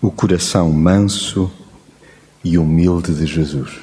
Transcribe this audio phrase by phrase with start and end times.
[0.00, 1.50] o coração manso
[2.44, 3.80] e humilde de Jesus.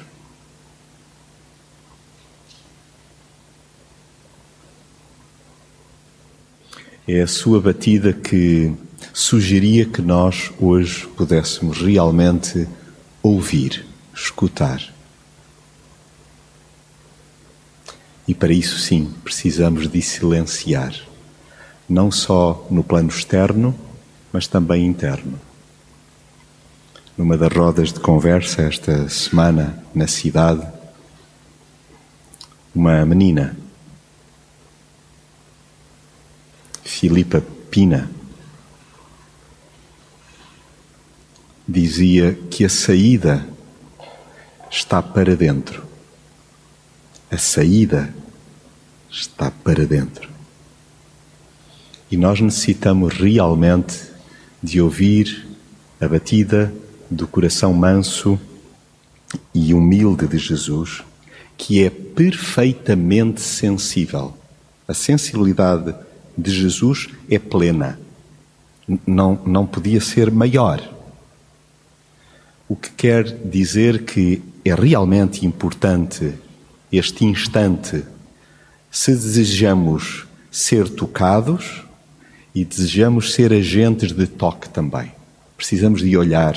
[7.06, 8.74] É a sua batida que
[9.12, 12.66] sugeria que nós hoje pudéssemos realmente
[13.22, 14.82] ouvir, escutar.
[18.26, 20.94] E para isso, sim, precisamos de silenciar,
[21.88, 23.78] não só no plano externo,
[24.32, 25.45] mas também interno.
[27.16, 30.66] Numa das rodas de conversa esta semana na cidade,
[32.74, 33.56] uma menina,
[36.84, 38.10] Filipa Pina,
[41.66, 43.46] dizia que a saída
[44.70, 45.86] está para dentro
[47.30, 48.14] a saída
[49.10, 50.30] está para dentro.
[52.10, 54.00] E nós necessitamos realmente
[54.62, 55.46] de ouvir
[56.00, 56.72] a batida
[57.10, 58.38] do coração manso
[59.54, 61.02] e humilde de Jesus,
[61.56, 64.36] que é perfeitamente sensível.
[64.86, 65.94] A sensibilidade
[66.36, 67.98] de Jesus é plena.
[69.06, 70.80] Não, não podia ser maior.
[72.68, 76.34] O que quer dizer que é realmente importante
[76.90, 78.04] este instante,
[78.90, 81.84] se desejamos ser tocados
[82.54, 85.12] e desejamos ser agentes de toque também.
[85.56, 86.56] Precisamos de olhar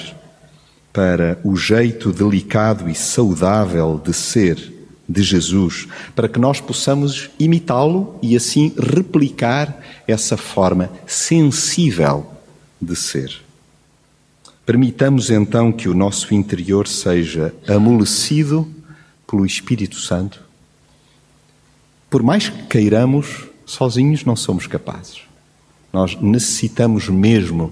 [1.00, 4.74] para o jeito delicado e saudável de ser
[5.08, 12.30] de Jesus, para que nós possamos imitá-lo e assim replicar essa forma sensível
[12.82, 13.34] de ser.
[14.66, 18.68] Permitamos então que o nosso interior seja amolecido
[19.26, 20.44] pelo Espírito Santo,
[22.10, 25.22] por mais que queiramos, sozinhos não somos capazes.
[25.94, 27.72] Nós necessitamos mesmo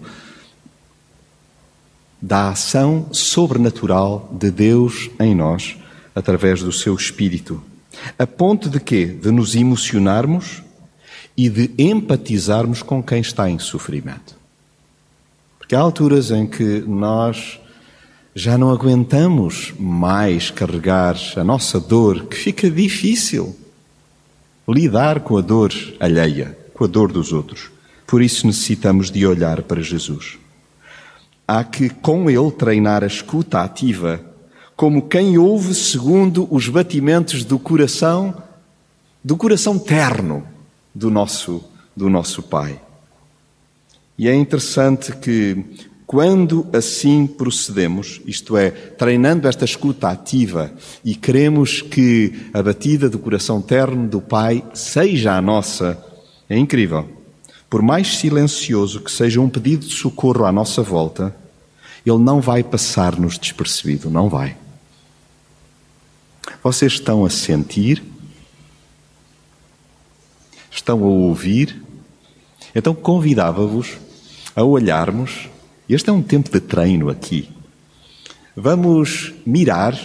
[2.28, 5.78] da ação sobrenatural de Deus em nós,
[6.14, 7.64] através do seu Espírito.
[8.20, 9.06] A ponto de quê?
[9.06, 10.61] De nos emocionarmos
[11.38, 14.36] e de empatizarmos com quem está em sofrimento.
[15.58, 17.61] Porque há alturas em que nós
[18.36, 23.55] já não aguentamos mais carregar a nossa dor, que fica difícil
[24.67, 27.71] lidar com a dor alheia, com a dor dos outros.
[28.05, 30.38] Por isso necessitamos de olhar para Jesus.
[31.47, 34.19] Há que com ele treinar a escuta ativa,
[34.75, 38.43] como quem ouve segundo os batimentos do coração,
[39.23, 40.45] do coração terno
[40.93, 41.63] do nosso,
[41.95, 42.80] do nosso Pai.
[44.17, 45.63] E é interessante que
[46.05, 50.71] quando assim procedemos, isto é, treinando esta escuta ativa
[51.03, 56.02] e queremos que a batida do coração terno do Pai seja a nossa,
[56.49, 57.17] é incrível.
[57.70, 61.36] Por mais silencioso que seja um pedido de socorro à nossa volta,
[62.05, 64.55] ele não vai passar-nos despercebido, não vai.
[66.64, 68.04] Vocês estão a sentir?
[70.72, 71.82] Estão a ouvir?
[72.73, 73.98] Então convidava-vos
[74.56, 75.50] a olharmos
[75.89, 77.50] este é um tempo de treino aqui.
[78.54, 79.98] Vamos mirar,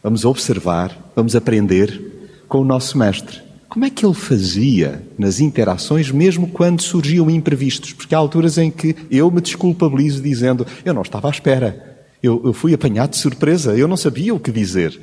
[0.00, 3.45] vamos observar, vamos aprender com o nosso mestre.
[3.68, 7.92] Como é que ele fazia nas interações, mesmo quando surgiam imprevistos?
[7.92, 12.40] Porque há alturas em que eu me desculpabilizo dizendo: Eu não estava à espera, eu,
[12.44, 14.98] eu fui apanhado de surpresa, eu não sabia o que dizer.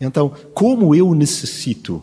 [0.00, 2.02] Então, como eu necessito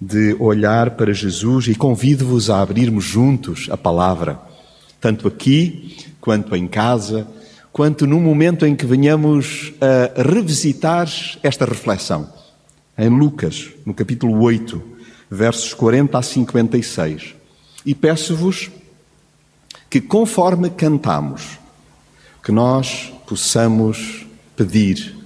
[0.00, 4.40] de olhar para Jesus e convido-vos a abrirmos juntos a palavra,
[5.00, 7.26] tanto aqui quanto em casa,
[7.72, 11.08] quanto no momento em que venhamos a revisitar
[11.42, 12.28] esta reflexão.
[12.98, 14.82] Em Lucas, no capítulo 8,
[15.34, 17.34] versos 40 a 56.
[17.84, 18.70] E peço-vos
[19.88, 21.58] que, conforme cantamos,
[22.42, 24.26] que nós possamos
[24.56, 25.16] pedir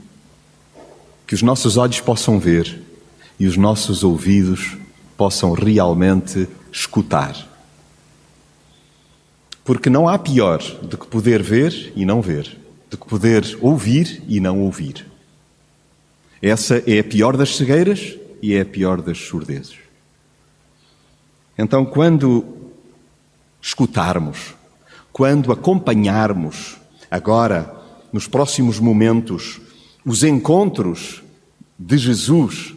[1.27, 2.83] que os nossos olhos possam ver
[3.39, 4.77] e os nossos ouvidos
[5.17, 7.56] possam realmente escutar
[9.67, 12.56] porque não há pior do que poder ver e não ver,
[12.88, 15.05] do que poder ouvir e não ouvir.
[16.41, 19.86] Essa é a pior das cegueiras e é a pior das surdezes.
[21.58, 22.44] Então, quando
[23.61, 24.55] escutarmos,
[25.12, 26.76] quando acompanharmos
[27.11, 27.75] agora,
[28.12, 29.61] nos próximos momentos,
[30.05, 31.23] os encontros
[31.79, 32.75] de Jesus,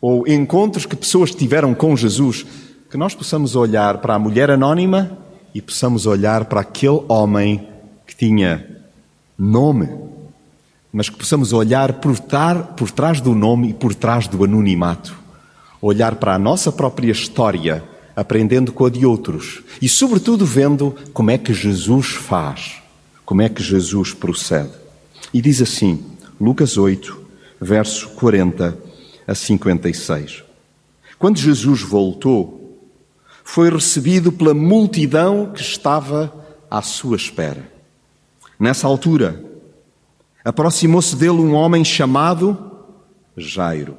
[0.00, 2.46] ou encontros que pessoas tiveram com Jesus,
[2.90, 5.18] que nós possamos olhar para a mulher anónima
[5.54, 7.68] e possamos olhar para aquele homem
[8.06, 8.66] que tinha
[9.38, 9.88] nome,
[10.92, 15.16] mas que possamos olhar por, tar, por trás do nome e por trás do anonimato.
[15.80, 17.82] Olhar para a nossa própria história,
[18.14, 22.82] aprendendo com a de outros e, sobretudo, vendo como é que Jesus faz,
[23.24, 24.72] como é que Jesus procede.
[25.32, 26.04] E diz assim,
[26.40, 27.20] Lucas 8,
[27.60, 28.76] verso 40
[29.26, 30.42] a 56.
[31.18, 32.60] Quando Jesus voltou,
[33.44, 36.32] foi recebido pela multidão que estava
[36.70, 37.70] à sua espera.
[38.58, 39.44] Nessa altura,
[40.44, 42.56] aproximou-se dele um homem chamado
[43.36, 43.96] Jairo,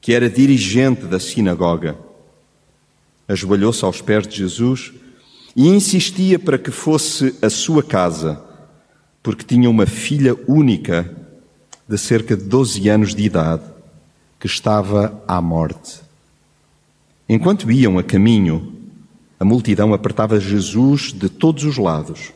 [0.00, 1.98] que era dirigente da sinagoga.
[3.28, 4.92] Ajoelhou-se aos pés de Jesus
[5.54, 8.42] e insistia para que fosse a sua casa,
[9.22, 11.14] porque tinha uma filha única
[11.86, 13.64] de cerca de 12 anos de idade
[14.40, 16.00] que estava à morte.
[17.28, 18.72] Enquanto iam a caminho,
[19.38, 22.32] a multidão apertava Jesus de todos os lados.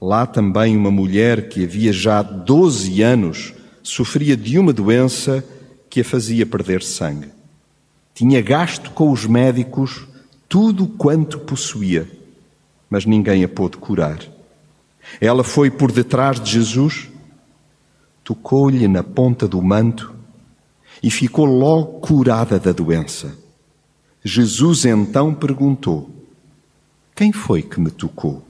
[0.00, 5.44] Lá também uma mulher que havia já 12 anos sofria de uma doença
[5.88, 7.35] que a fazia perder sangue.
[8.16, 10.06] Tinha gasto com os médicos
[10.48, 12.10] tudo quanto possuía,
[12.88, 14.18] mas ninguém a pôde curar.
[15.20, 17.10] Ela foi por detrás de Jesus,
[18.24, 20.14] tocou-lhe na ponta do manto
[21.02, 23.36] e ficou logo curada da doença.
[24.24, 26.08] Jesus então perguntou:
[27.14, 28.42] Quem foi que me tocou?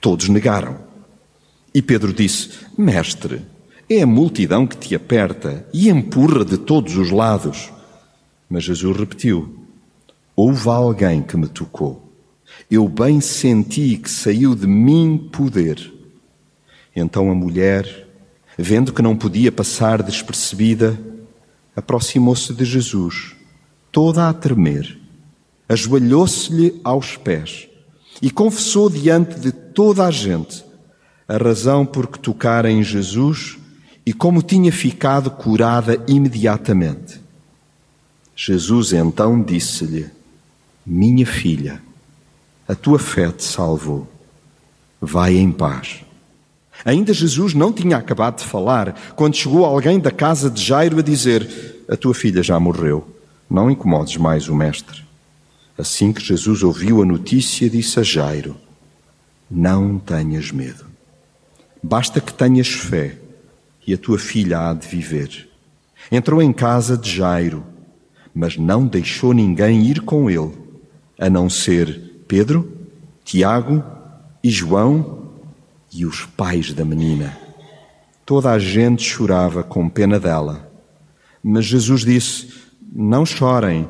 [0.00, 0.78] Todos negaram.
[1.74, 3.42] E Pedro disse: Mestre,
[3.90, 7.76] é a multidão que te aperta e empurra de todos os lados.
[8.48, 9.58] Mas Jesus repetiu:
[10.34, 12.08] Houve alguém que me tocou.
[12.70, 15.92] Eu bem senti que saiu de mim poder.
[16.94, 18.08] Então a mulher,
[18.56, 20.98] vendo que não podia passar despercebida,
[21.76, 23.36] aproximou-se de Jesus,
[23.92, 24.98] toda a tremer,
[25.68, 27.68] ajoelhou-se-lhe aos pés
[28.20, 30.64] e confessou diante de toda a gente
[31.28, 33.58] a razão por que tocara em Jesus
[34.04, 37.20] e como tinha ficado curada imediatamente.
[38.40, 40.08] Jesus então disse-lhe:
[40.86, 41.82] minha filha,
[42.68, 44.06] a tua fé te salvou.
[45.00, 46.04] Vai em paz.
[46.84, 51.02] Ainda Jesus não tinha acabado de falar quando chegou alguém da casa de Jairo a
[51.02, 53.12] dizer: A tua filha já morreu,
[53.50, 55.04] não incomodes mais o mestre.
[55.76, 58.56] Assim que Jesus ouviu a notícia, disse a Jairo:
[59.50, 60.86] Não tenhas medo.
[61.82, 63.18] Basta que tenhas fé
[63.84, 65.48] e a tua filha há de viver.
[66.10, 67.64] Entrou em casa de Jairo,
[68.38, 70.52] mas não deixou ninguém ir com ele
[71.18, 72.72] a não ser Pedro,
[73.24, 73.82] Tiago
[74.44, 75.32] e João
[75.92, 77.36] e os pais da menina.
[78.24, 80.70] Toda a gente chorava com pena dela.
[81.42, 82.48] Mas Jesus disse:
[82.92, 83.88] Não chorem,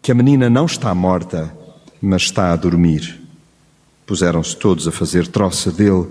[0.00, 1.52] que a menina não está morta,
[2.00, 3.20] mas está a dormir.
[4.06, 6.06] Puseram-se todos a fazer troça dele,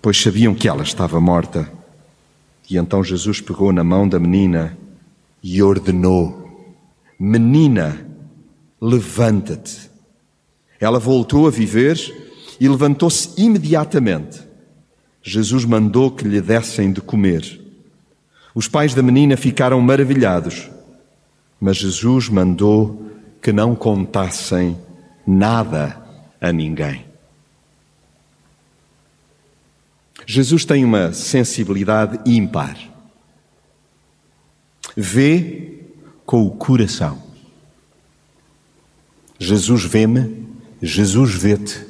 [0.00, 1.68] pois sabiam que ela estava morta.
[2.70, 4.78] E então Jesus pegou na mão da menina
[5.42, 6.43] e ordenou:
[7.18, 8.06] Menina,
[8.80, 9.90] levanta-te.
[10.80, 11.96] Ela voltou a viver
[12.60, 14.42] e levantou-se imediatamente.
[15.22, 17.60] Jesus mandou que lhe dessem de comer.
[18.54, 20.70] Os pais da menina ficaram maravilhados,
[21.60, 24.76] mas Jesus mandou que não contassem
[25.26, 26.00] nada
[26.40, 27.04] a ninguém.
[30.26, 32.78] Jesus tem uma sensibilidade ímpar.
[34.96, 35.83] Vê
[36.24, 37.22] com o coração.
[39.38, 40.44] Jesus vê-me
[40.84, 41.86] Jesus vê-te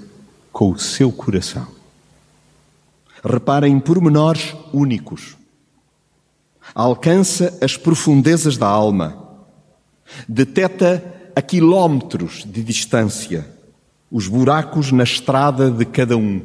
[0.53, 1.67] com o seu coração.
[3.25, 5.37] Repara em pormenores únicos.
[6.73, 9.19] Alcança as profundezas da alma.
[10.29, 11.03] Deteta
[11.35, 13.53] a quilómetros de distância
[14.11, 16.41] os buracos na estrada de cada um.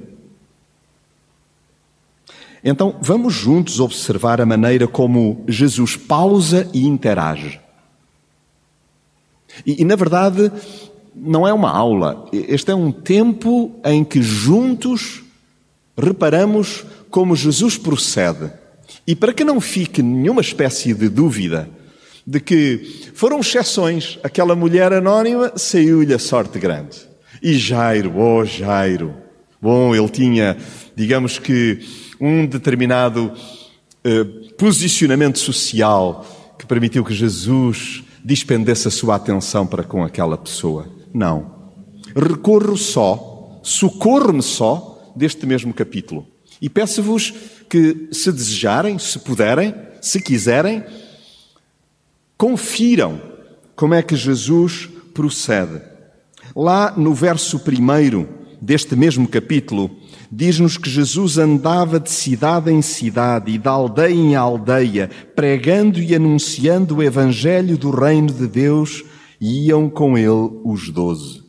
[2.63, 7.61] Então, vamos juntos observar a maneira como Jesus pausa e interage.
[9.65, 10.51] E, e na verdade,
[11.15, 15.23] não é uma aula, este é um tempo em que juntos
[15.97, 18.51] reparamos como Jesus procede.
[19.05, 21.69] E para que não fique nenhuma espécie de dúvida
[22.25, 26.97] de que foram exceções, aquela mulher anónima saiu-lhe a sorte grande.
[27.41, 29.15] E Jairo, oh Jairo,
[29.59, 30.55] bom, ele tinha,
[30.95, 31.79] digamos que,
[32.21, 33.31] um determinado
[34.03, 34.23] eh,
[34.57, 36.25] posicionamento social
[36.57, 40.87] que permitiu que Jesus dispendesse a sua atenção para com aquela pessoa.
[41.11, 41.73] Não.
[42.15, 46.27] Recorro só, socorro-me só deste mesmo capítulo.
[46.61, 47.33] E peço-vos
[47.67, 50.83] que, se desejarem, se puderem, se quiserem,
[52.37, 53.19] confiram
[53.75, 55.81] como é que Jesus procede.
[56.55, 58.29] Lá no verso primeiro
[58.61, 59.89] deste mesmo capítulo,
[60.31, 66.13] diz-nos que Jesus andava de cidade em cidade e de aldeia em aldeia, pregando e
[66.13, 69.03] anunciando o Evangelho do Reino de Deus
[69.41, 71.43] e iam com ele os doze.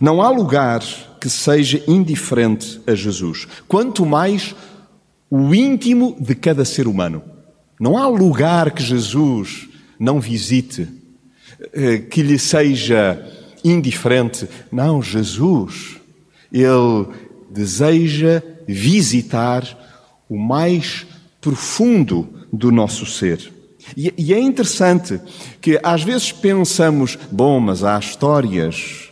[0.00, 0.82] Não há lugar
[1.20, 4.54] que seja indiferente a Jesus, quanto mais
[5.30, 7.22] o íntimo de cada ser humano.
[7.80, 10.88] Não há lugar que Jesus não visite,
[11.72, 13.20] eh, que lhe seja
[13.64, 14.48] indiferente.
[14.70, 15.97] Não, Jesus,
[16.52, 17.06] ele
[17.50, 19.64] deseja visitar
[20.28, 21.06] o mais
[21.40, 23.52] profundo do nosso ser.
[23.96, 25.20] E, é interessante
[25.60, 29.10] que às vezes pensamos, bom, mas há histórias,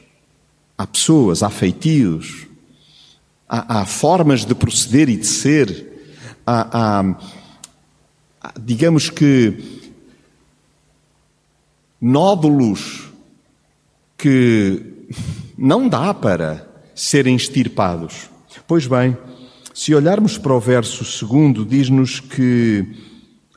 [0.77, 2.47] há pessoas, há feitios,
[3.49, 6.13] há, há formas de proceder e de ser,
[6.47, 7.17] há, há
[8.61, 9.87] digamos que,
[12.01, 13.11] nódulos
[14.17, 15.09] que
[15.57, 18.31] não dá para serem extirpados.
[18.67, 19.17] Pois bem,
[19.75, 22.85] se olharmos para o verso segundo, diz-nos que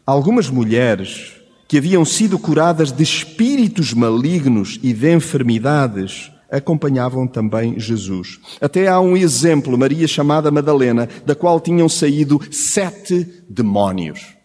[0.06, 8.40] algumas mulheres que haviam sido curadas de espíritos malignos e de enfermidades acompanhavam também Jesus.
[8.60, 14.36] Até há um exemplo, Maria chamada Madalena, da qual tinham saído sete demónios.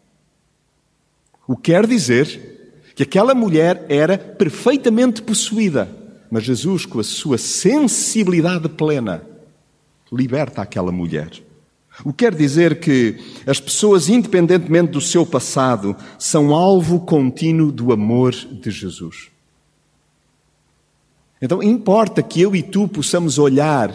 [1.48, 5.88] O que quer dizer que aquela mulher era perfeitamente possuída,
[6.30, 9.24] mas Jesus, com a sua sensibilidade plena,
[10.12, 11.30] liberta aquela mulher.
[12.04, 17.92] O que quer dizer que as pessoas, independentemente do seu passado, são alvo contínuo do
[17.92, 19.28] amor de Jesus.
[21.40, 23.92] Então, importa que eu e tu possamos olhar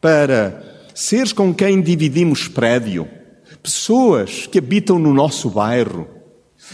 [0.00, 3.08] para seres com quem dividimos prédio,
[3.62, 6.08] pessoas que habitam no nosso bairro,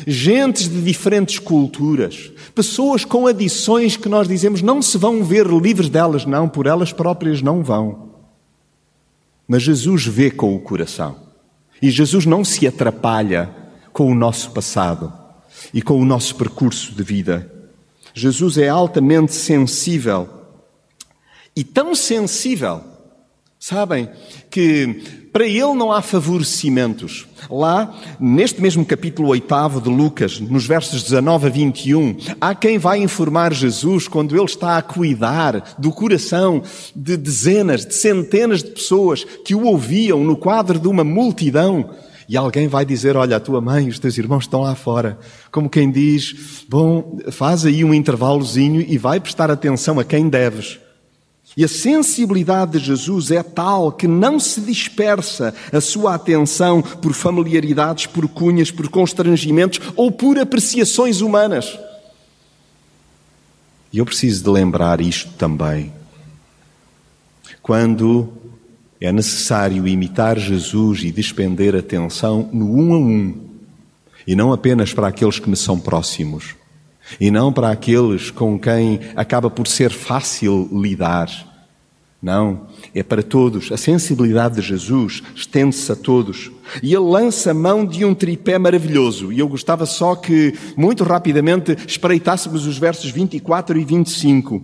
[0.06, 5.88] gentes de diferentes culturas, pessoas com adições que nós dizemos não se vão ver livres
[5.88, 8.10] delas, não, por elas próprias não vão.
[9.46, 11.16] Mas Jesus vê com o coração.
[11.80, 13.50] E Jesus não se atrapalha
[13.92, 15.12] com o nosso passado
[15.72, 17.52] e com o nosso percurso de vida.
[18.14, 20.28] Jesus é altamente sensível.
[21.54, 22.82] E tão sensível,
[23.58, 24.08] sabem,
[24.50, 27.26] que para ele não há favorecimentos.
[27.50, 33.02] Lá, neste mesmo capítulo 8 de Lucas, nos versos 19 a 21, há quem vai
[33.02, 36.62] informar Jesus quando ele está a cuidar do coração
[36.94, 41.90] de dezenas, de centenas de pessoas que o ouviam no quadro de uma multidão.
[42.28, 45.18] E alguém vai dizer: Olha, a tua mãe e os teus irmãos estão lá fora.
[45.50, 50.78] Como quem diz: Bom, faz aí um intervalozinho e vai prestar atenção a quem deves.
[51.56, 57.12] E a sensibilidade de Jesus é tal que não se dispersa a sua atenção por
[57.12, 61.78] familiaridades, por cunhas, por constrangimentos ou por apreciações humanas.
[63.92, 65.92] E eu preciso de lembrar isto também.
[67.62, 68.32] Quando
[69.00, 73.48] é necessário imitar Jesus e despender atenção no um a um,
[74.26, 76.56] e não apenas para aqueles que me são próximos
[77.20, 81.28] e não para aqueles com quem acaba por ser fácil lidar.
[82.24, 83.70] Não, é para todos.
[83.70, 86.50] A sensibilidade de Jesus estende-se a todos.
[86.82, 89.30] E ele lança mão de um tripé maravilhoso.
[89.30, 94.62] E eu gostava só que, muito rapidamente, espreitássemos os versos 24 e 25.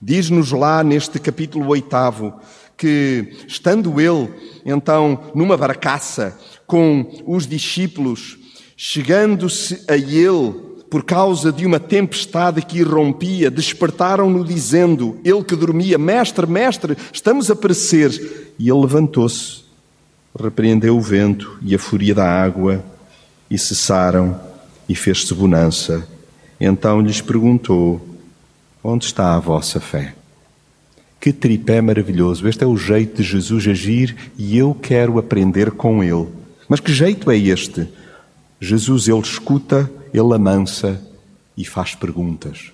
[0.00, 2.32] Diz-nos lá neste capítulo oitavo
[2.74, 4.30] que, estando ele,
[4.64, 8.38] então, numa barcaça com os discípulos,
[8.76, 15.98] chegando-se a ele, por causa de uma tempestade que irrompia, despertaram-no dizendo, ele que dormia,
[15.98, 18.54] mestre, mestre, estamos a perecer.
[18.58, 19.62] E ele levantou-se,
[20.38, 22.82] repreendeu o vento e a fúria da água,
[23.50, 24.38] e cessaram,
[24.88, 26.06] e fez-se bonança.
[26.60, 28.00] Então lhes perguntou,
[28.82, 30.14] onde está a vossa fé?
[31.20, 32.48] Que tripé maravilhoso!
[32.48, 36.28] Este é o jeito de Jesus agir e eu quero aprender com ele.
[36.68, 37.88] Mas que jeito é este?
[38.60, 41.00] Jesus, ele escuta ele amansa
[41.56, 42.72] e faz perguntas.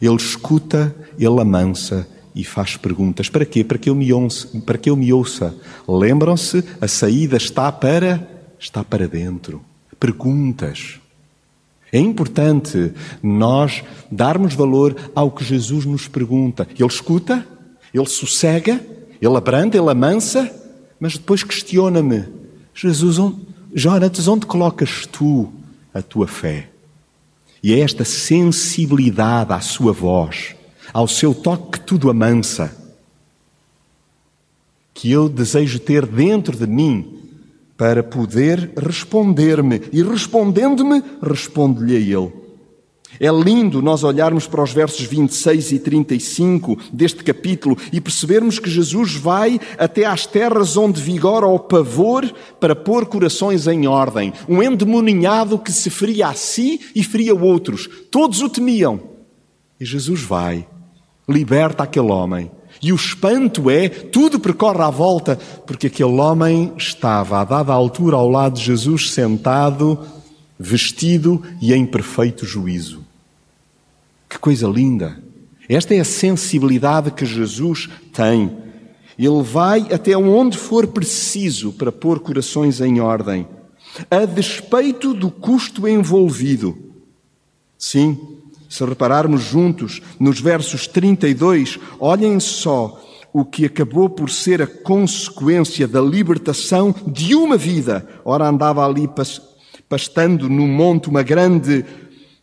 [0.00, 3.28] Ele escuta, ele amansa e faz perguntas.
[3.28, 3.62] Para quê?
[3.62, 4.48] Para que eu me ouça.
[4.60, 5.54] Para que eu me ouça.
[5.86, 9.60] Lembram-se, a saída está para está para dentro.
[9.98, 11.00] Perguntas.
[11.92, 16.66] É importante nós darmos valor ao que Jesus nos pergunta.
[16.78, 17.46] Ele escuta,
[17.92, 18.80] ele sossega,
[19.20, 20.50] ele abranda, ele amansa,
[20.98, 22.24] mas depois questiona-me:
[22.74, 23.36] Jesus, onde,
[23.74, 25.52] Jonatas, onde colocas tu
[25.92, 26.68] a tua fé.
[27.62, 30.54] E é esta sensibilidade à sua voz,
[30.92, 32.76] ao seu toque que tudo amansa,
[34.92, 37.20] que eu desejo ter dentro de mim
[37.76, 39.82] para poder responder-me.
[39.92, 42.41] E respondendo-me, respondo-lhe a Ele.
[43.20, 48.70] É lindo nós olharmos para os versos 26 e 35 deste capítulo e percebermos que
[48.70, 54.32] Jesus vai até às terras onde vigora o pavor para pôr corações em ordem.
[54.48, 57.88] Um endemoninhado que se feria a si e feria outros.
[58.10, 59.00] Todos o temiam.
[59.78, 60.66] E Jesus vai,
[61.28, 62.50] liberta aquele homem.
[62.80, 68.16] E o espanto é, tudo percorre à volta, porque aquele homem estava, a dada altura,
[68.16, 69.98] ao lado de Jesus, sentado,
[70.58, 73.01] vestido e em perfeito juízo.
[74.32, 75.22] Que coisa linda!
[75.68, 78.50] Esta é a sensibilidade que Jesus tem.
[79.18, 83.46] Ele vai até onde for preciso para pôr corações em ordem,
[84.10, 86.78] a despeito do custo envolvido.
[87.76, 88.18] Sim,
[88.70, 95.86] se repararmos juntos nos versos 32, olhem só o que acabou por ser a consequência
[95.86, 98.08] da libertação de uma vida.
[98.24, 99.06] Ora, andava ali
[99.90, 101.84] pastando no monte uma grande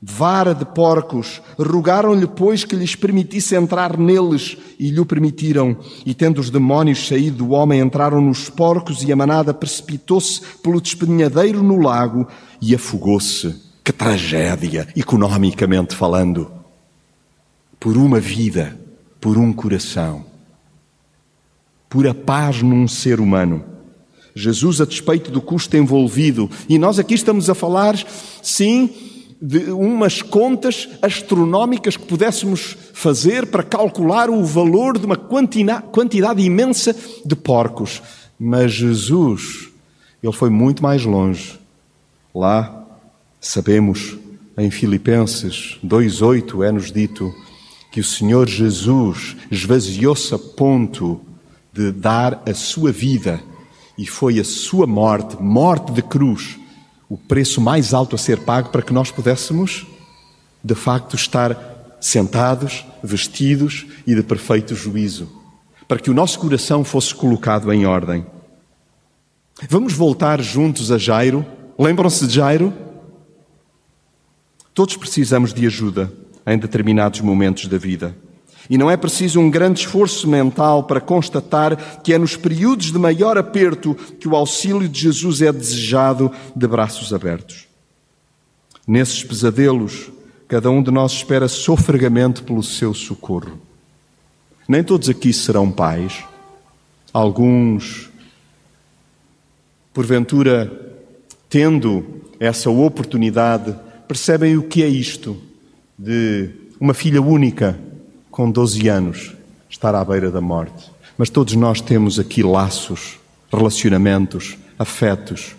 [0.02, 1.42] vara de porcos.
[1.58, 5.78] Rogaram-lhe, pois, que lhes permitisse entrar neles, e lhe o permitiram.
[6.06, 10.82] E tendo os demónios saído do homem, entraram nos porcos, e a manada precipitou-se pelo
[10.82, 12.28] despenhadeiro no lago
[12.62, 13.56] e afogou-se.
[13.84, 16.52] Que tragédia, economicamente falando.
[17.80, 18.80] Por uma vida,
[19.20, 20.26] por um coração,
[21.90, 23.64] por a paz num ser humano.
[24.36, 27.98] Jesus, a despeito do custo envolvido, e nós aqui estamos a falar,
[28.42, 29.09] sim,
[29.42, 36.96] de umas contas astronómicas que pudéssemos fazer para calcular o valor de uma quantidade imensa
[37.26, 38.02] de porcos.
[38.38, 39.70] Mas Jesus,
[40.22, 41.60] ele foi muito mais longe.
[42.36, 42.80] Lá
[43.42, 44.18] Sabemos
[44.58, 47.34] em Filipenses 2:8 é-nos dito
[47.90, 51.22] que o Senhor Jesus esvaziou-se a ponto
[51.72, 53.42] de dar a sua vida
[53.98, 56.60] e foi a sua morte, morte de cruz,
[57.10, 59.88] o preço mais alto a ser pago para que nós pudéssemos,
[60.64, 65.28] de facto, estar sentados, vestidos e de perfeito juízo,
[65.88, 68.26] para que o nosso coração fosse colocado em ordem.
[69.68, 71.46] Vamos voltar juntos a Jairo.
[71.78, 72.74] Lembram-se de Jairo?
[74.74, 76.14] Todos precisamos de ajuda
[76.46, 78.16] em determinados momentos da vida.
[78.70, 83.00] E não é preciso um grande esforço mental para constatar que é nos períodos de
[83.00, 87.68] maior aperto que o auxílio de Jesus é desejado de braços abertos.
[88.88, 90.12] Nesses pesadelos,
[90.48, 93.60] cada um de nós espera sofregamente pelo seu socorro.
[94.68, 96.24] Nem todos aqui serão pais.
[97.12, 98.08] Alguns,
[99.92, 100.72] porventura,
[101.50, 103.76] tendo essa oportunidade,
[104.08, 105.42] percebem o que é isto
[105.98, 107.89] de uma filha única
[108.40, 109.34] com 12 anos
[109.70, 110.90] estar à beira da morte.
[111.18, 113.20] Mas todos nós temos aqui laços,
[113.52, 115.58] relacionamentos, afetos,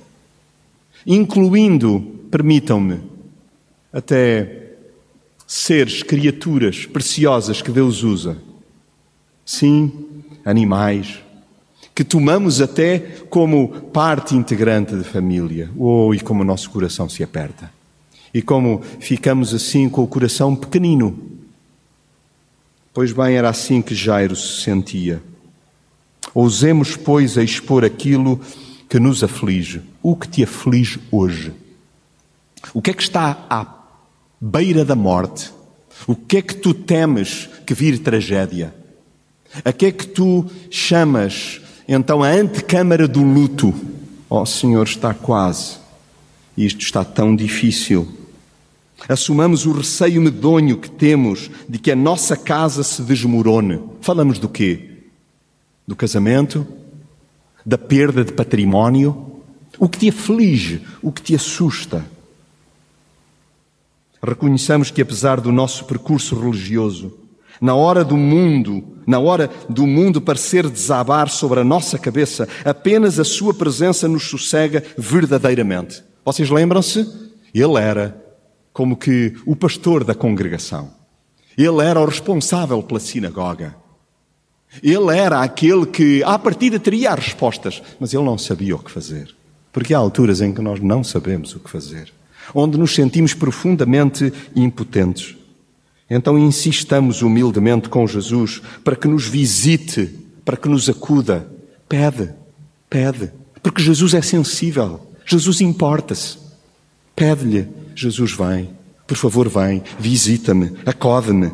[1.07, 3.03] incluindo, permitam-me,
[3.93, 4.77] até
[5.47, 8.39] seres, criaturas preciosas que Deus usa.
[9.45, 9.93] Sim,
[10.43, 11.21] animais,
[11.95, 15.69] que tomamos até como parte integrante da família.
[15.77, 17.71] Oh, e como o nosso coração se aperta.
[18.33, 21.29] E como ficamos assim com o coração pequenino.
[22.93, 25.23] Pois bem, era assim que Jairo se sentia.
[26.35, 28.41] Ousemos, pois, a expor aquilo
[28.89, 29.83] que nos aflige.
[30.03, 31.53] O que te aflige hoje?
[32.75, 33.67] O que é que está à
[34.41, 35.53] beira da morte?
[36.07, 38.75] O que é que tu temes que vir tragédia?
[39.65, 43.75] A que é que tu chamas então a antecâmara do luto?
[44.29, 45.79] Oh Senhor, está quase.
[46.57, 48.20] Isto está tão difícil.
[49.09, 53.83] Assumamos o receio medonho que temos de que a nossa casa se desmorone.
[54.01, 54.99] Falamos do quê?
[55.87, 56.67] Do casamento?
[57.65, 59.43] Da perda de património?
[59.79, 60.83] O que te aflige?
[61.03, 62.05] O que te assusta?
[64.23, 67.17] Reconheçamos que apesar do nosso percurso religioso,
[67.61, 73.19] na hora do mundo, na hora do mundo parecer desabar sobre a nossa cabeça, apenas
[73.19, 76.03] a sua presença nos sossega verdadeiramente.
[76.25, 77.07] Vocês lembram-se?
[77.55, 78.30] Ele era
[78.73, 80.91] como que o pastor da congregação.
[81.57, 83.75] Ele era o responsável pela sinagoga.
[84.83, 88.91] Ele era aquele que, à partida, teria as respostas, mas ele não sabia o que
[88.91, 89.35] fazer.
[89.73, 92.13] Porque há alturas em que nós não sabemos o que fazer,
[92.55, 95.37] onde nos sentimos profundamente impotentes.
[96.09, 100.07] Então insistamos humildemente com Jesus para que nos visite,
[100.45, 101.49] para que nos acuda.
[101.89, 102.31] Pede,
[102.89, 103.31] pede,
[103.63, 106.39] porque Jesus é sensível, Jesus importa-se.
[107.15, 107.69] Pede-lhe
[108.01, 108.71] Jesus vem,
[109.07, 111.53] por favor, vem, visita-me, acode-me.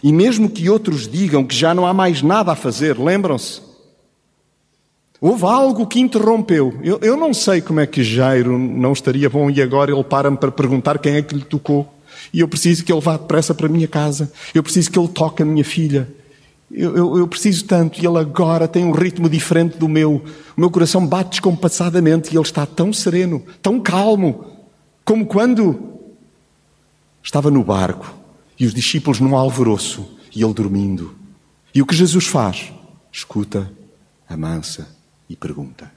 [0.00, 3.60] E mesmo que outros digam que já não há mais nada a fazer, lembram-se?
[5.20, 6.78] Houve algo que interrompeu.
[6.84, 10.36] Eu, eu, não sei como é que Jairo não estaria bom e agora ele para-me
[10.36, 11.92] para perguntar quem é que lhe tocou.
[12.32, 14.30] E eu preciso que ele vá depressa para a minha casa.
[14.54, 16.08] Eu preciso que ele toque a minha filha.
[16.70, 20.22] Eu, eu, eu, preciso tanto e ele agora tem um ritmo diferente do meu.
[20.56, 24.53] O meu coração bate descompassadamente e ele está tão sereno, tão calmo.
[25.04, 26.00] Como quando
[27.22, 28.14] estava no barco
[28.58, 31.14] e os discípulos num alvoroço e ele dormindo.
[31.74, 32.72] E o que Jesus faz?
[33.10, 33.70] Escuta,
[34.28, 34.88] amansa
[35.28, 35.90] e pergunta.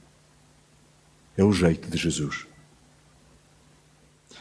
[1.38, 2.48] É o jeito de Jesus.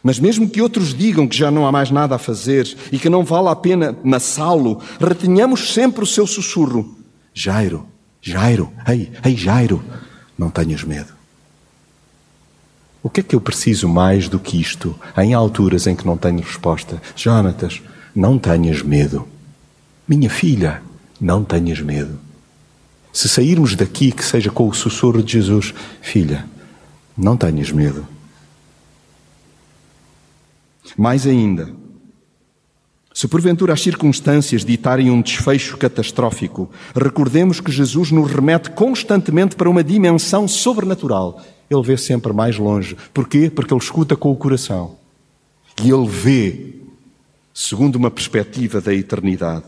[0.02, 3.08] Mas mesmo que outros digam que já não há mais nada a fazer e que
[3.08, 6.96] não vale a pena massá-lo, retenhamos sempre o seu sussurro:
[7.34, 7.86] Jairo,
[8.20, 9.84] Jairo, ei, ei, Jairo,
[10.38, 11.15] não tenhas medo.
[13.06, 16.16] O que é que eu preciso mais do que isto em alturas em que não
[16.16, 17.00] tenho resposta?
[17.14, 17.80] Jonatas,
[18.12, 19.28] não tenhas medo.
[20.08, 20.82] Minha filha,
[21.20, 22.18] não tenhas medo.
[23.12, 26.46] Se sairmos daqui, que seja com o sussurro de Jesus, filha,
[27.16, 28.04] não tenhas medo.
[30.98, 31.72] Mais ainda,
[33.14, 39.70] se porventura as circunstâncias ditarem um desfecho catastrófico, recordemos que Jesus nos remete constantemente para
[39.70, 41.40] uma dimensão sobrenatural.
[41.70, 42.96] Ele vê sempre mais longe.
[43.12, 43.50] Porquê?
[43.50, 44.96] Porque ele escuta com o coração.
[45.82, 46.74] E ele vê
[47.52, 49.64] segundo uma perspectiva da eternidade.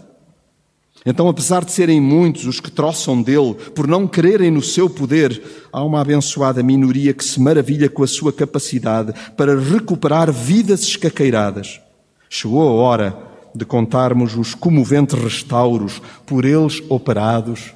[1.07, 5.43] Então, apesar de serem muitos os que troçam dele por não crerem no seu poder,
[5.73, 11.81] há uma abençoada minoria que se maravilha com a sua capacidade para recuperar vidas escaqueiradas.
[12.29, 13.17] Chegou a hora
[13.55, 17.73] de contarmos os comoventes restauros por eles operados,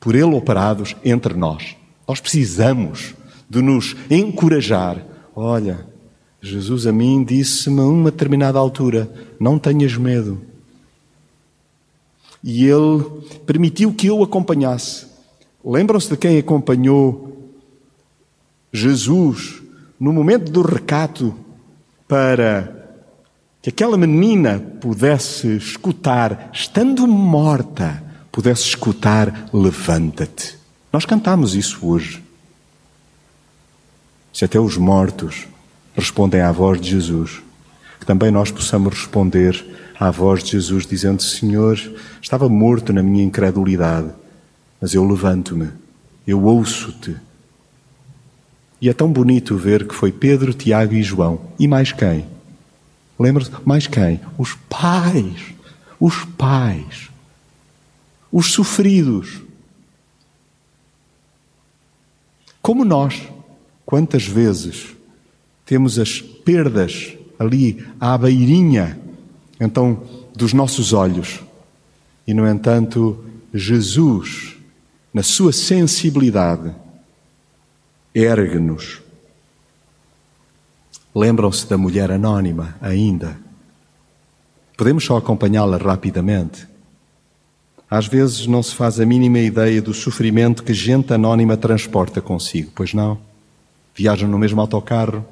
[0.00, 1.76] por ele operados entre nós.
[2.08, 3.14] Nós precisamos
[3.48, 5.04] de nos encorajar.
[5.34, 5.86] Olha,
[6.40, 10.40] Jesus a mim disse-me a uma determinada altura: não tenhas medo.
[12.42, 13.02] E ele
[13.46, 15.06] permitiu que eu acompanhasse.
[15.64, 17.52] Lembram-se de quem acompanhou
[18.70, 19.62] Jesus
[19.98, 21.34] no momento do recato
[22.06, 22.84] para
[23.62, 30.58] que aquela menina pudesse escutar, estando morta, pudesse escutar: Levanta-te.
[30.92, 32.23] Nós cantamos isso hoje.
[34.34, 35.46] Se até os mortos
[35.94, 37.40] respondem à voz de Jesus,
[38.00, 39.64] que também nós possamos responder
[39.98, 41.78] à voz de Jesus, dizendo: Senhor,
[42.20, 44.10] estava morto na minha incredulidade,
[44.80, 45.68] mas eu levanto-me,
[46.26, 47.16] eu ouço-te.
[48.80, 51.40] E é tão bonito ver que foi Pedro, Tiago e João.
[51.56, 52.26] E mais quem?
[53.16, 53.52] Lembra-se?
[53.64, 54.20] Mais quem?
[54.36, 55.54] Os pais.
[56.00, 57.08] Os pais.
[58.32, 59.40] Os sofridos.
[62.60, 63.22] Como nós,
[63.84, 64.94] quantas vezes
[65.64, 68.98] temos as perdas ali à beirinha,
[69.60, 70.02] então,
[70.34, 71.40] dos nossos olhos.
[72.26, 74.56] E, no entanto, Jesus,
[75.12, 76.74] na sua sensibilidade,
[78.14, 79.04] ergue-nos
[81.14, 83.38] Lembram-se da mulher anónima ainda?
[84.76, 86.66] Podemos só acompanhá-la rapidamente.
[87.88, 92.72] Às vezes não se faz a mínima ideia do sofrimento que gente anónima transporta consigo,
[92.74, 93.16] pois não?
[93.94, 95.24] Viajam no mesmo autocarro,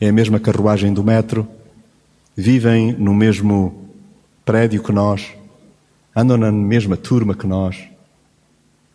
[0.00, 1.48] é a mesma carruagem do metro,
[2.36, 3.88] vivem no mesmo
[4.44, 5.32] prédio que nós,
[6.14, 7.76] andam na mesma turma que nós.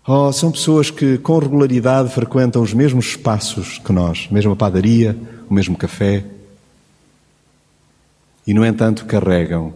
[0.07, 5.17] Oh, são pessoas que com regularidade frequentam os mesmos espaços que nós, a mesma padaria,
[5.49, 6.23] o mesmo café.
[8.45, 9.73] E, no entanto, carregam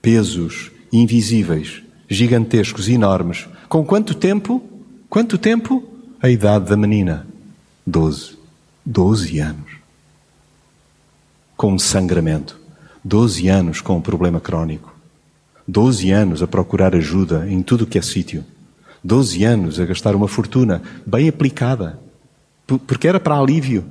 [0.00, 3.48] pesos invisíveis, gigantescos, enormes.
[3.68, 4.62] Com quanto tempo?
[5.08, 5.82] Quanto tempo?
[6.22, 7.26] A idade da menina.
[7.86, 8.43] Doze.
[8.86, 9.78] Doze anos.
[11.56, 12.60] Com sangramento.
[13.02, 14.94] Doze anos com um problema crónico.
[15.66, 18.44] Doze anos a procurar ajuda em tudo o que é sítio.
[19.02, 21.98] Doze anos a gastar uma fortuna bem aplicada.
[22.66, 23.86] Porque era para alívio.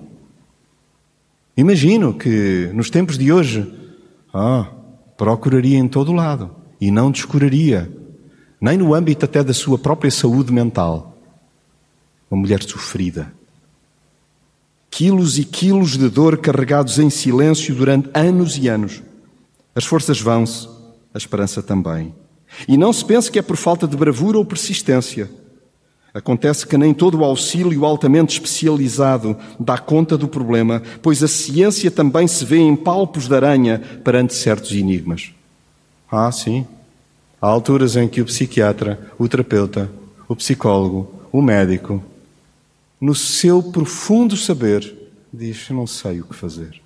[1.58, 3.74] Imagino que nos tempos de hoje,
[4.32, 4.68] ah,
[5.18, 7.92] procuraria em todo lado e não descuraria,
[8.62, 11.18] nem no âmbito até da sua própria saúde mental.
[12.30, 13.34] Uma mulher sofrida.
[14.96, 19.02] Quilos e quilos de dor carregados em silêncio durante anos e anos.
[19.74, 20.70] As forças vão-se,
[21.12, 22.14] a esperança também.
[22.68, 25.32] E não se pense que é por falta de bravura ou persistência.
[26.14, 31.90] Acontece que nem todo o auxílio altamente especializado dá conta do problema, pois a ciência
[31.90, 35.32] também se vê em palpos de aranha perante certos enigmas.
[36.12, 36.68] Ah, sim.
[37.42, 39.90] Há alturas em que o psiquiatra, o terapeuta,
[40.28, 42.00] o psicólogo, o médico,
[43.04, 46.82] no seu profundo saber, diz: Não sei o que fazer.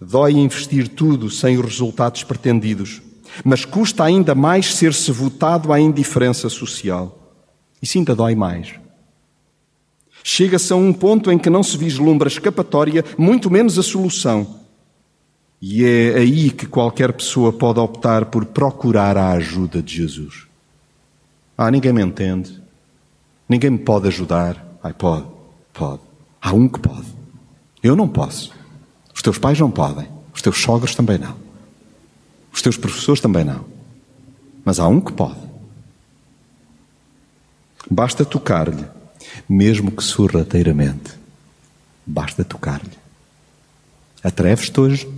[0.00, 3.00] Dói investir tudo sem os resultados pretendidos.
[3.44, 7.36] Mas custa ainda mais ser-se votado à indiferença social.
[7.80, 8.74] Isso ainda dói mais.
[10.24, 14.58] Chega-se a um ponto em que não se vislumbra escapatória, muito menos a solução.
[15.60, 20.51] E é aí que qualquer pessoa pode optar por procurar a ajuda de Jesus.
[21.64, 22.60] Ah, ninguém me entende.
[23.48, 24.66] Ninguém me pode ajudar.
[24.82, 25.28] Ai, pode,
[25.72, 26.00] pode.
[26.40, 27.06] Há um que pode.
[27.80, 28.52] Eu não posso.
[29.14, 30.08] Os teus pais não podem.
[30.34, 31.36] Os teus sogros também não.
[32.52, 33.64] Os teus professores também não.
[34.64, 35.38] Mas há um que pode.
[37.88, 38.84] Basta tocar-lhe,
[39.48, 41.12] mesmo que sorrateiramente.
[42.04, 42.98] Basta tocar-lhe.
[44.20, 45.08] Atreves-te hoje?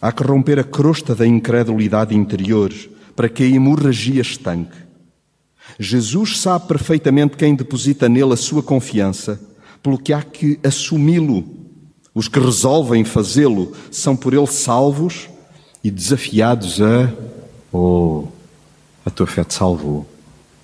[0.00, 2.72] Há que romper a crosta da incredulidade interior
[3.20, 4.78] para que a hemorragia estanque.
[5.78, 9.38] Jesus sabe perfeitamente quem deposita nele a sua confiança,
[9.82, 11.44] pelo que há que assumi-lo.
[12.14, 15.28] Os que resolvem fazê-lo são por ele salvos
[15.84, 17.12] e desafiados a:
[17.70, 18.26] Oh,
[19.04, 20.08] a tua fé te salvou.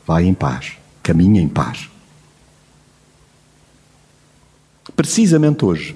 [0.06, 1.90] Vai em paz, caminha em paz.
[4.96, 5.94] Precisamente hoje,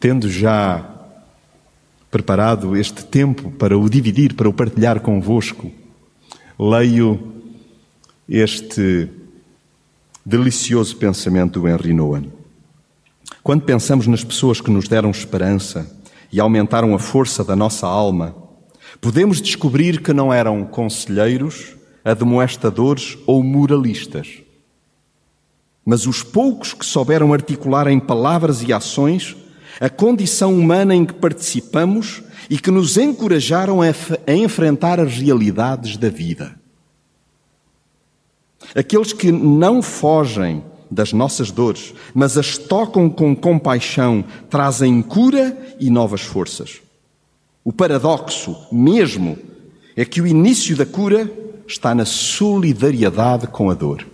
[0.00, 0.95] tendo já
[2.16, 5.70] preparado este tempo para o dividir, para o partilhar convosco,
[6.58, 7.34] leio
[8.26, 9.06] este
[10.24, 12.32] delicioso pensamento do Henry Nouwen.
[13.42, 15.94] Quando pensamos nas pessoas que nos deram esperança
[16.32, 18.34] e aumentaram a força da nossa alma,
[18.98, 24.38] podemos descobrir que não eram conselheiros, admoestadores ou moralistas.
[25.84, 29.36] Mas os poucos que souberam articular em palavras e ações
[29.80, 33.86] a condição humana em que participamos e que nos encorajaram a,
[34.26, 36.54] a enfrentar as realidades da vida.
[38.74, 45.90] Aqueles que não fogem das nossas dores, mas as tocam com compaixão, trazem cura e
[45.90, 46.80] novas forças.
[47.64, 49.36] O paradoxo mesmo
[49.96, 51.30] é que o início da cura
[51.66, 54.06] está na solidariedade com a dor.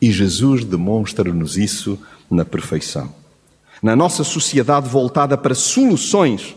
[0.00, 1.98] E Jesus demonstra-nos isso
[2.30, 3.17] na perfeição.
[3.82, 6.56] Na nossa sociedade voltada para soluções,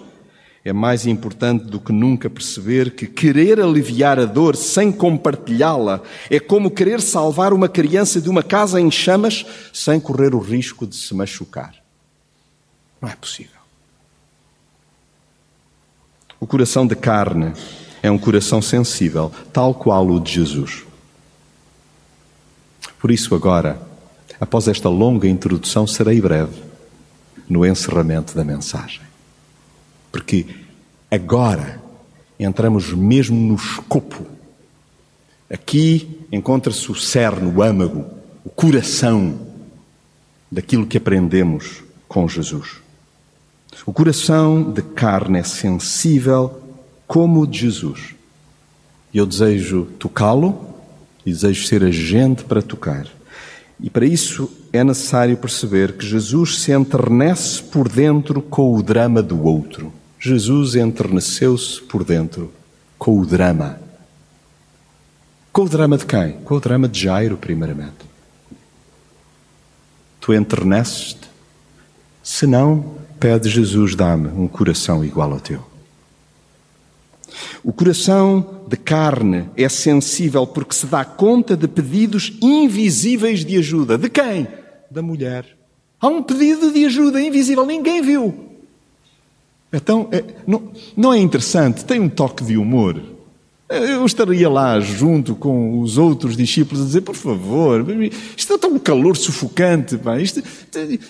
[0.64, 6.40] é mais importante do que nunca perceber que querer aliviar a dor sem compartilhá-la é
[6.40, 10.96] como querer salvar uma criança de uma casa em chamas sem correr o risco de
[10.96, 11.74] se machucar.
[13.02, 13.60] Não é possível.
[16.40, 17.54] O coração de carne
[18.04, 20.84] é um coração sensível, tal qual o de Jesus.
[23.00, 23.82] Por isso, agora,
[24.40, 26.71] após esta longa introdução, serei breve
[27.52, 29.02] no encerramento da mensagem.
[30.10, 30.46] Porque
[31.12, 31.82] agora
[32.40, 34.26] entramos mesmo no escopo.
[35.50, 38.06] Aqui encontra-se o cerne, o âmago,
[38.46, 39.38] o coração
[40.50, 42.78] daquilo que aprendemos com Jesus.
[43.86, 46.62] O coração de carne é sensível
[47.06, 48.16] como o de Jesus.
[49.14, 50.74] Eu desejo tocá-lo
[51.26, 53.08] e desejo ser agente para tocar.
[53.82, 59.22] E para isso é necessário perceber que Jesus se enternece por dentro com o drama
[59.24, 59.92] do outro.
[60.20, 62.52] Jesus enterneceu-se por dentro
[62.98, 63.80] com o drama.
[65.52, 66.34] Com o drama de quem?
[66.44, 68.12] Com o drama de Jairo, primeiramente.
[70.20, 71.28] Tu enterneces-te?
[72.24, 75.71] Se não, pede Jesus, dá-me um coração igual ao teu.
[77.64, 83.98] O coração de carne é sensível porque se dá conta de pedidos invisíveis de ajuda.
[83.98, 84.48] De quem?
[84.90, 85.46] Da mulher.
[86.00, 88.34] Há um pedido de ajuda invisível, ninguém viu.
[89.72, 91.86] Então, é, não, não é interessante?
[91.86, 93.02] Tem um toque de humor.
[93.72, 97.86] Eu estaria lá junto com os outros discípulos a dizer, por favor,
[98.36, 100.20] isto está um calor sufocante, pá.
[100.20, 100.44] Isto,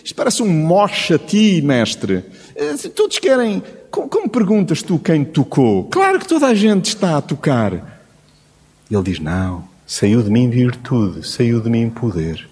[0.04, 2.24] isto parece um moche a ti, mestre.
[2.56, 5.84] Eh, todos querem como, como perguntas tu quem tocou?
[5.86, 8.02] Claro que toda a gente está a tocar.
[8.90, 12.50] Ele diz: Não, saiu de mim virtude, saiu de mim poder.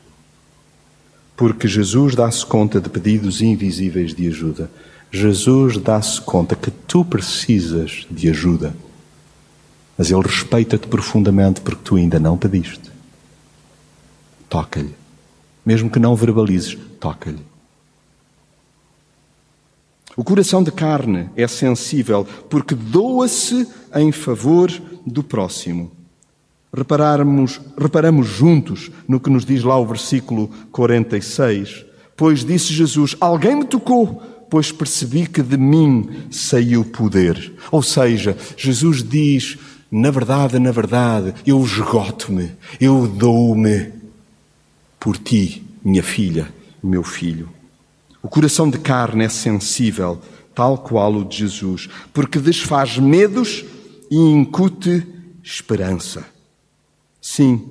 [1.38, 4.70] Porque Jesus dá-se conta de pedidos invisíveis de ajuda.
[5.10, 8.76] Jesus dá-se conta que tu precisas de ajuda.
[10.00, 12.90] Mas Ele respeita-te profundamente porque tu ainda não pediste.
[14.48, 14.96] Toca-lhe.
[15.66, 17.46] Mesmo que não verbalizes, toca-lhe.
[20.16, 24.72] O coração de carne é sensível porque doa-se em favor
[25.06, 25.92] do próximo.
[26.74, 31.86] Repararmos, reparamos juntos no que nos diz lá o versículo 46.
[32.16, 37.54] Pois disse Jesus: Alguém me tocou, pois percebi que de mim saiu poder.
[37.70, 39.58] Ou seja, Jesus diz:
[39.92, 43.92] Na verdade, na verdade, eu esgoto-me, eu dou-me
[45.00, 47.50] por ti, minha filha, meu filho.
[48.22, 50.22] O coração de carne é sensível,
[50.54, 53.66] tal qual o de Jesus, porque desfaz medos
[54.12, 55.06] e incute
[55.44, 56.26] esperança.
[57.22, 57.66] Sim,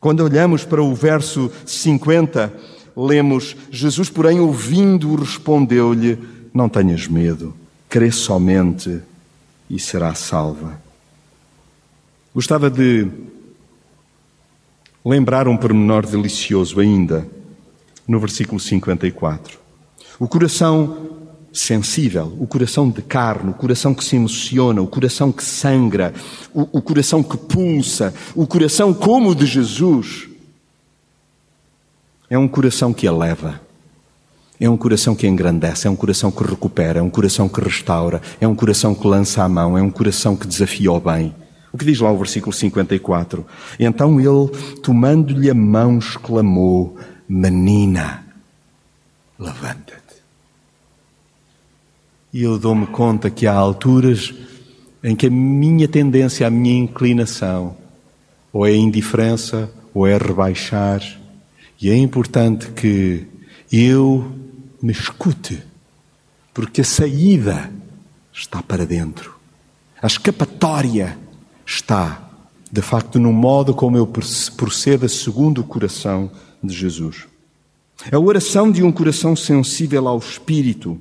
[0.00, 2.52] quando olhamos para o verso 50,
[2.96, 6.18] lemos: Jesus, porém, ouvindo, respondeu-lhe:
[6.52, 7.54] Não tenhas medo,
[7.88, 9.00] crê somente
[9.68, 10.83] e será salva.
[12.34, 13.06] Gostava de
[15.04, 17.24] lembrar um pormenor delicioso ainda,
[18.08, 19.56] no versículo 54.
[20.18, 21.10] O coração
[21.52, 26.12] sensível, o coração de carne, o coração que se emociona, o coração que sangra,
[26.52, 30.28] o, o coração que pulsa, o coração como o de Jesus,
[32.28, 33.60] é um coração que eleva,
[34.58, 38.20] é um coração que engrandece, é um coração que recupera, é um coração que restaura,
[38.40, 41.43] é um coração que lança a mão, é um coração que desafia o bem.
[41.74, 43.44] O que diz lá o versículo 54?
[43.80, 44.48] Então ele,
[44.80, 46.96] tomando-lhe a mão, exclamou:
[47.28, 48.24] Menina,
[49.36, 50.22] levanta-te.
[52.32, 54.32] E eu dou-me conta que há alturas
[55.02, 57.76] em que a minha tendência, a minha inclinação,
[58.52, 61.02] ou é a indiferença, ou é rebaixar.
[61.82, 63.26] E é importante que
[63.72, 64.30] eu
[64.80, 65.60] me escute,
[66.54, 67.68] porque a saída
[68.32, 69.34] está para dentro.
[70.00, 71.23] A escapatória
[71.66, 72.28] está,
[72.70, 76.30] de facto, no modo como eu procedo segundo o coração
[76.62, 77.26] de Jesus.
[78.10, 81.00] A oração de um coração sensível ao Espírito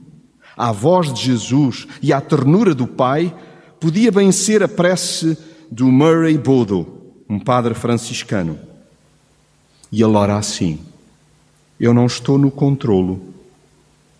[0.58, 3.34] à voz de Jesus e à ternura do Pai,
[3.80, 5.38] podia bem ser a prece
[5.72, 8.58] do Murray Bodo, um padre franciscano.
[9.92, 10.80] E ele ora assim:
[11.80, 13.22] Eu não estou no controlo,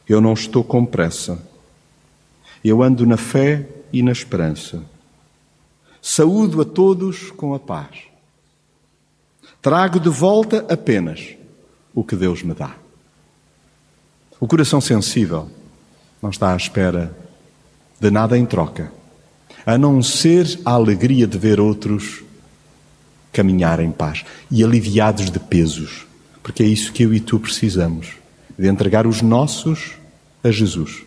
[0.08, 1.42] eu não estou com pressa,
[2.64, 4.84] eu ando na fé e na esperança.
[6.06, 8.02] Saúdo a todos com a paz.
[9.62, 11.30] Trago de volta apenas
[11.96, 12.76] o que Deus me dá.
[14.38, 15.50] O coração sensível
[16.22, 17.16] não está à espera
[18.02, 18.92] de nada em troca,
[19.66, 22.22] a não ser a alegria de ver outros
[23.32, 26.06] caminhar em paz e aliviados de pesos,
[26.44, 28.10] porque é isso que eu e tu precisamos,
[28.60, 29.94] de entregar os nossos
[30.44, 31.04] a Jesus,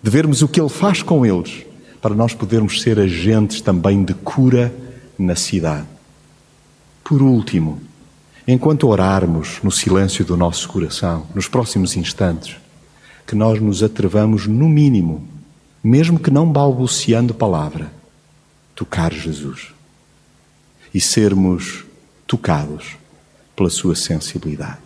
[0.00, 1.66] de vermos o que Ele faz com eles,
[2.00, 4.74] para nós podermos ser agentes também de cura
[5.18, 5.86] na cidade.
[7.02, 7.80] Por último,
[8.46, 12.56] enquanto orarmos no silêncio do nosso coração, nos próximos instantes,
[13.26, 15.26] que nós nos atrevamos, no mínimo,
[15.82, 17.92] mesmo que não balbuciando palavra,
[18.74, 19.68] tocar Jesus
[20.92, 21.84] e sermos
[22.26, 22.96] tocados
[23.54, 24.85] pela sua sensibilidade.